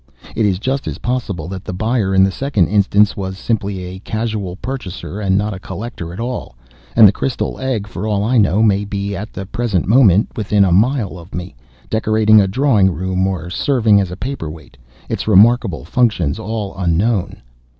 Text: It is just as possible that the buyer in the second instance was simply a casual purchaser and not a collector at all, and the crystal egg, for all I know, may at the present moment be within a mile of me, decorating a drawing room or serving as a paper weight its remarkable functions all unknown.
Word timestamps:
It 0.35 0.47
is 0.47 0.57
just 0.57 0.87
as 0.87 0.97
possible 0.97 1.47
that 1.49 1.63
the 1.63 1.75
buyer 1.75 2.15
in 2.15 2.23
the 2.23 2.31
second 2.31 2.69
instance 2.69 3.15
was 3.15 3.37
simply 3.37 3.83
a 3.83 3.99
casual 3.99 4.55
purchaser 4.55 5.19
and 5.19 5.37
not 5.37 5.53
a 5.53 5.59
collector 5.59 6.11
at 6.11 6.19
all, 6.19 6.55
and 6.95 7.07
the 7.07 7.11
crystal 7.11 7.59
egg, 7.59 7.85
for 7.85 8.07
all 8.07 8.23
I 8.23 8.39
know, 8.39 8.63
may 8.63 8.81
at 9.15 9.31
the 9.31 9.45
present 9.45 9.85
moment 9.87 10.29
be 10.29 10.33
within 10.39 10.65
a 10.65 10.71
mile 10.71 11.19
of 11.19 11.35
me, 11.35 11.53
decorating 11.87 12.41
a 12.41 12.47
drawing 12.47 12.89
room 12.89 13.27
or 13.27 13.51
serving 13.51 14.01
as 14.01 14.09
a 14.09 14.17
paper 14.17 14.49
weight 14.49 14.75
its 15.07 15.27
remarkable 15.27 15.85
functions 15.85 16.39
all 16.39 16.75
unknown. 16.75 17.43